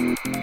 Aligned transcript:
Thank 0.00 0.18
you. 0.36 0.39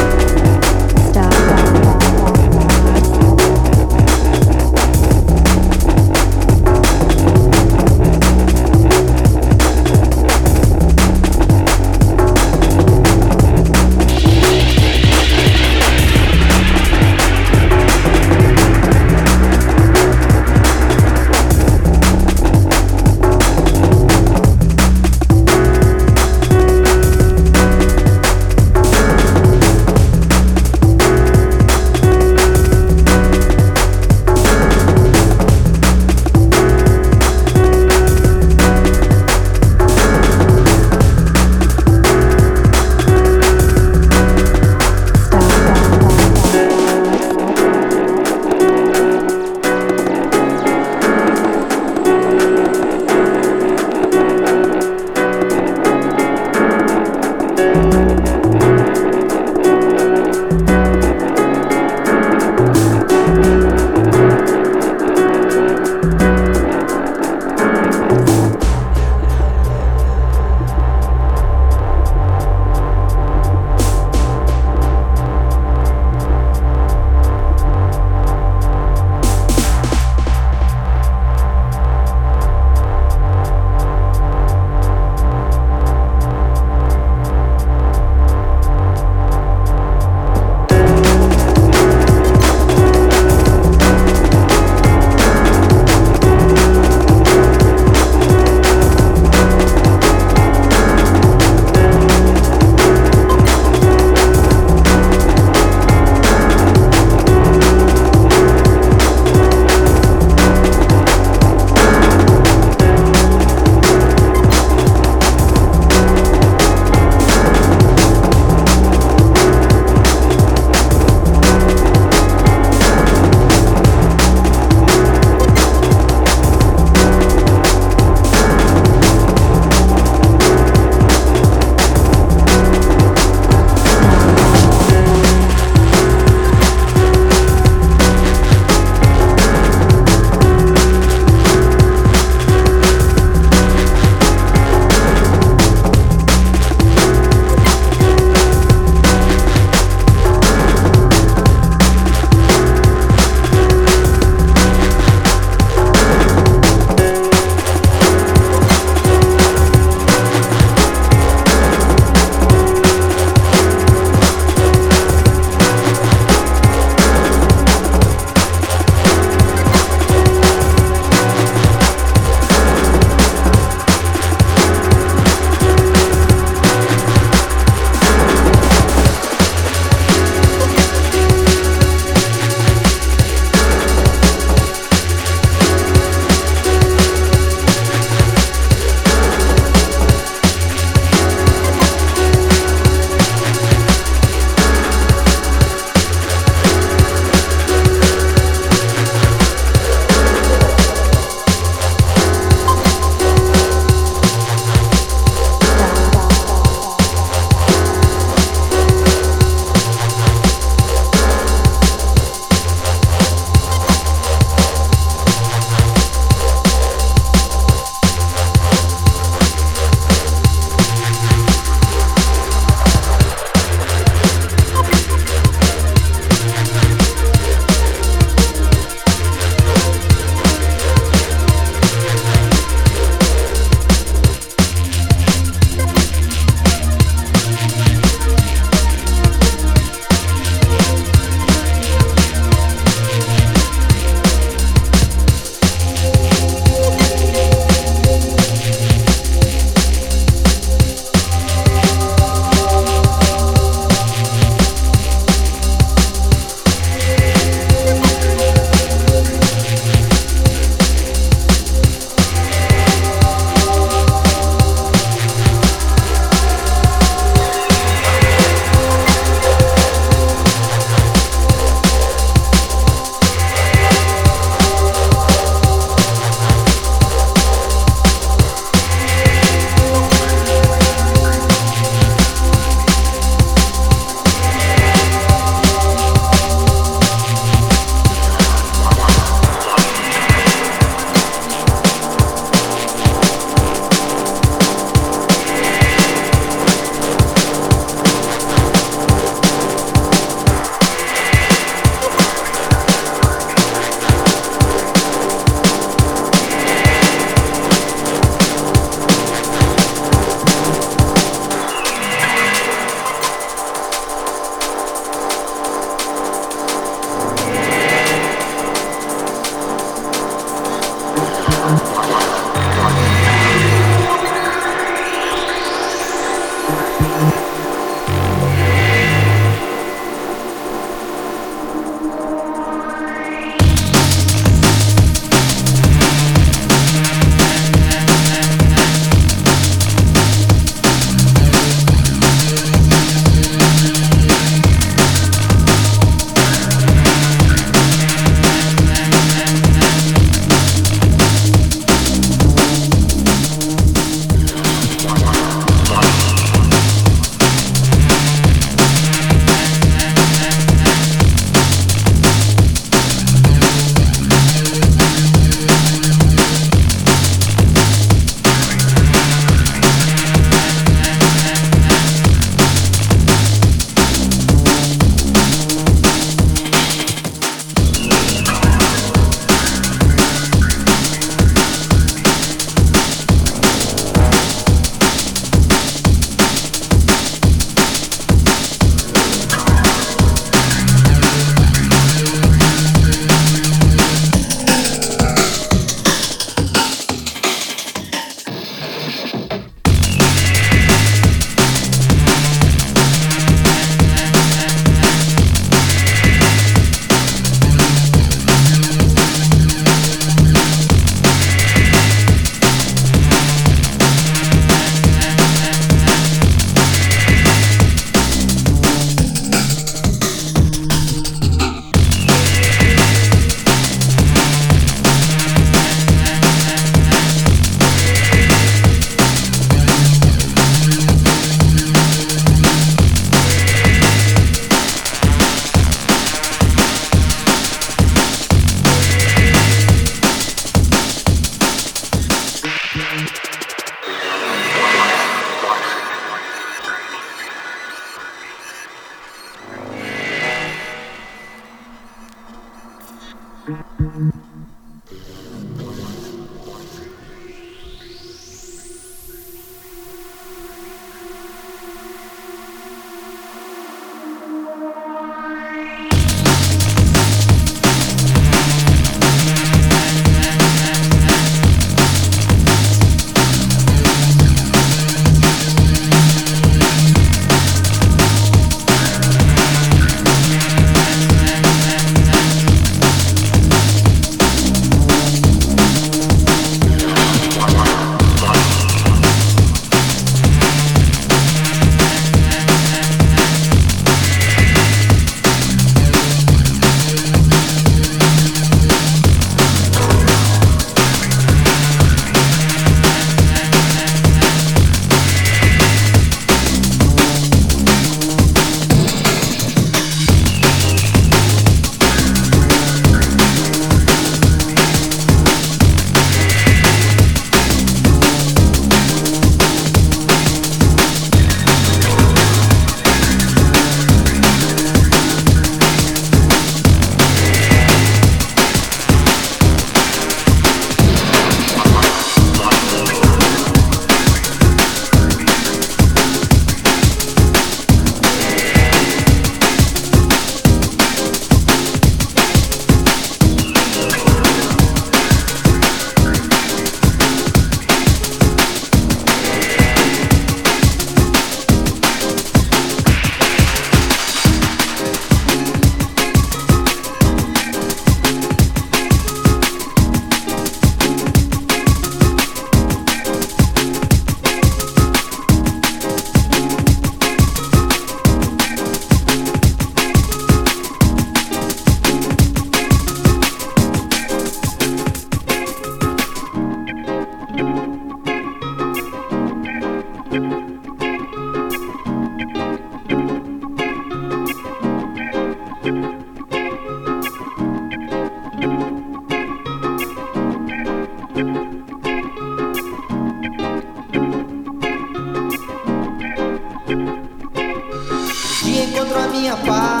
Minha 599.57 599.73
paz. 599.73 600.00